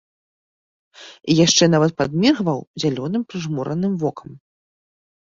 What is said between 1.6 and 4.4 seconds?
нават падміргваў зялёным прыжмураным вокам.